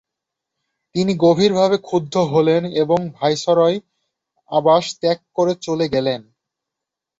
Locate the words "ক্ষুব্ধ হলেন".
1.79-2.63